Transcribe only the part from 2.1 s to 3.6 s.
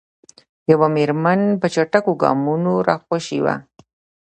ګامونو راخوشې وه.